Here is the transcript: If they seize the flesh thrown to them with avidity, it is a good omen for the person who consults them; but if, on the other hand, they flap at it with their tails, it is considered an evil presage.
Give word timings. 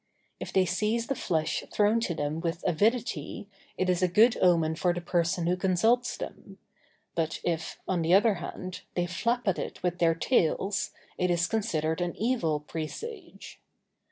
If 0.39 0.51
they 0.51 0.65
seize 0.65 1.05
the 1.05 1.15
flesh 1.15 1.63
thrown 1.71 1.99
to 1.99 2.15
them 2.15 2.39
with 2.39 2.63
avidity, 2.65 3.47
it 3.77 3.87
is 3.87 4.01
a 4.01 4.07
good 4.07 4.35
omen 4.41 4.73
for 4.73 4.95
the 4.95 4.99
person 4.99 5.45
who 5.45 5.55
consults 5.55 6.17
them; 6.17 6.57
but 7.13 7.39
if, 7.43 7.79
on 7.87 8.01
the 8.01 8.15
other 8.15 8.33
hand, 8.41 8.81
they 8.95 9.05
flap 9.05 9.47
at 9.47 9.59
it 9.59 9.83
with 9.83 9.99
their 9.99 10.15
tails, 10.15 10.89
it 11.19 11.29
is 11.29 11.45
considered 11.45 12.01
an 12.01 12.15
evil 12.15 12.59
presage. 12.61 13.61